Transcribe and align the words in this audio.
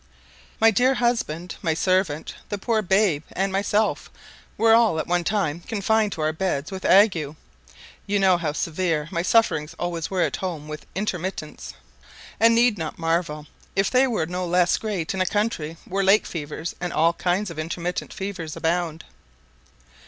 My 0.59 0.71
dear 0.71 0.95
husband, 0.95 1.57
my 1.61 1.75
servant, 1.75 2.33
the 2.49 2.57
poor 2.57 2.81
babe, 2.81 3.21
and 3.33 3.51
myself, 3.51 4.09
were 4.57 4.73
all 4.73 4.97
at 4.97 5.05
one 5.05 5.23
time 5.23 5.59
confined 5.59 6.11
to 6.13 6.21
our 6.21 6.33
beds 6.33 6.71
with 6.71 6.85
ague. 6.85 7.13
You 7.13 7.35
know 8.17 8.37
how 8.37 8.51
severe 8.53 9.07
my 9.11 9.21
sufferings 9.21 9.75
always 9.77 10.09
were 10.09 10.23
at 10.23 10.37
home 10.37 10.67
with 10.67 10.87
intermittents, 10.95 11.75
and 12.39 12.55
need 12.55 12.79
not 12.79 12.97
marvel 12.97 13.45
if 13.75 13.91
they 13.91 14.07
were 14.07 14.25
no 14.25 14.43
less 14.43 14.75
great 14.79 15.13
in 15.13 15.21
a 15.21 15.25
country 15.27 15.77
where 15.85 16.03
lake 16.03 16.25
fevers 16.25 16.73
and 16.81 16.91
all 16.91 17.13
kinds 17.13 17.51
of 17.51 17.59
intermittent 17.59 18.11
fevers 18.11 18.55
abound. 18.55 19.03